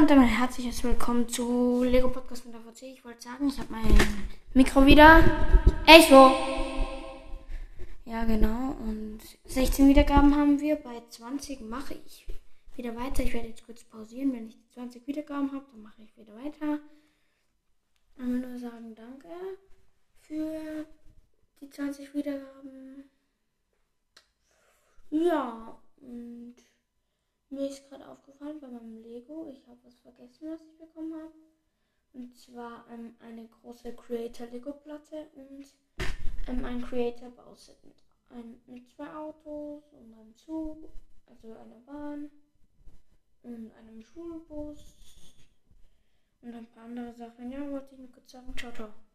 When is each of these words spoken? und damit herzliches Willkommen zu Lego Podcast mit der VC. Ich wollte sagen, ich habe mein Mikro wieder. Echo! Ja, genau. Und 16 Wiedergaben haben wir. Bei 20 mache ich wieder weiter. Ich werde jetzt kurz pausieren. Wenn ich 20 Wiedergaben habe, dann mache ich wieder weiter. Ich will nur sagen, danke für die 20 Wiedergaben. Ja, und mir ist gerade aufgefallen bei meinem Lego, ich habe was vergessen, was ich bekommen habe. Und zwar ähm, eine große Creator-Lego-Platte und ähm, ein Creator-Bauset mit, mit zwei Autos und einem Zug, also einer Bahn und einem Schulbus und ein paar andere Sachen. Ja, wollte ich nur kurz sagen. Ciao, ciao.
und 0.00 0.08
damit 0.08 0.30
herzliches 0.30 0.82
Willkommen 0.82 1.28
zu 1.28 1.84
Lego 1.84 2.08
Podcast 2.08 2.46
mit 2.46 2.54
der 2.54 2.62
VC. 2.62 2.84
Ich 2.84 3.04
wollte 3.04 3.20
sagen, 3.20 3.48
ich 3.48 3.58
habe 3.58 3.70
mein 3.70 3.98
Mikro 4.54 4.86
wieder. 4.86 5.22
Echo! 5.86 6.34
Ja, 8.06 8.24
genau. 8.24 8.76
Und 8.80 9.20
16 9.44 9.88
Wiedergaben 9.88 10.34
haben 10.34 10.58
wir. 10.58 10.76
Bei 10.76 11.02
20 11.10 11.60
mache 11.60 11.98
ich 12.06 12.26
wieder 12.76 12.96
weiter. 12.96 13.22
Ich 13.22 13.34
werde 13.34 13.48
jetzt 13.48 13.66
kurz 13.66 13.84
pausieren. 13.84 14.32
Wenn 14.32 14.48
ich 14.48 14.56
20 14.72 15.06
Wiedergaben 15.06 15.52
habe, 15.52 15.66
dann 15.70 15.82
mache 15.82 16.00
ich 16.00 16.16
wieder 16.16 16.34
weiter. 16.34 16.78
Ich 18.16 18.24
will 18.24 18.38
nur 18.38 18.58
sagen, 18.58 18.94
danke 18.94 19.28
für 20.22 20.86
die 21.60 21.68
20 21.68 22.14
Wiedergaben. 22.14 23.04
Ja, 25.10 25.78
und 26.00 26.54
mir 27.50 27.68
ist 27.68 27.88
gerade 27.88 28.08
aufgefallen 28.08 28.60
bei 28.60 28.68
meinem 28.68 29.02
Lego, 29.02 29.50
ich 29.52 29.66
habe 29.66 29.78
was 29.84 29.98
vergessen, 30.00 30.50
was 30.50 30.62
ich 30.62 30.78
bekommen 30.78 31.14
habe. 31.14 31.32
Und 32.12 32.36
zwar 32.36 32.86
ähm, 32.90 33.14
eine 33.20 33.46
große 33.46 33.94
Creator-Lego-Platte 33.94 35.28
und 35.34 35.64
ähm, 36.48 36.64
ein 36.64 36.82
Creator-Bauset 36.82 37.76
mit, 37.84 38.68
mit 38.68 38.88
zwei 38.90 39.12
Autos 39.14 39.92
und 39.92 40.12
einem 40.12 40.36
Zug, 40.36 40.88
also 41.26 41.52
einer 41.52 41.80
Bahn 41.86 42.30
und 43.42 43.72
einem 43.72 44.02
Schulbus 44.02 45.34
und 46.42 46.54
ein 46.54 46.66
paar 46.66 46.84
andere 46.84 47.14
Sachen. 47.14 47.50
Ja, 47.50 47.70
wollte 47.70 47.94
ich 47.94 48.00
nur 48.00 48.12
kurz 48.12 48.30
sagen. 48.32 48.56
Ciao, 48.56 48.72
ciao. 48.72 48.88